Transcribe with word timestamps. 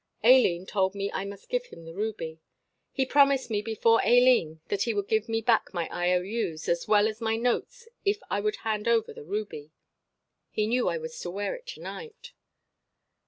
Aileen 0.25 0.65
told 0.65 0.95
me 0.95 1.11
I 1.11 1.25
must 1.25 1.47
give 1.47 1.67
him 1.67 1.85
the 1.85 1.93
ruby. 1.93 2.39
He 2.91 3.05
promised 3.05 3.51
me 3.51 3.61
before 3.61 4.01
Aileen 4.03 4.59
that 4.69 4.81
he 4.81 4.95
would 4.95 5.07
give 5.07 5.29
me 5.29 5.41
back 5.41 5.71
my 5.75 5.87
I.O.U.'s 5.91 6.67
as 6.67 6.87
well 6.87 7.07
as 7.07 7.21
my 7.21 7.35
notes 7.35 7.87
if 8.03 8.17
I 8.27 8.39
would 8.39 8.55
hand 8.65 8.87
over 8.87 9.13
the 9.13 9.23
ruby. 9.23 9.69
He 10.49 10.65
knew 10.65 10.87
I 10.89 10.97
was 10.97 11.19
to 11.19 11.29
wear 11.29 11.53
it 11.55 11.67
to 11.67 11.81
night. 11.81 12.33